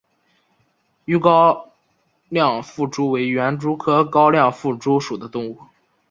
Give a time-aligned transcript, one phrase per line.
[1.05, 1.73] 豫高
[2.29, 5.59] 亮腹蛛为园蛛科高亮腹蛛属的动物。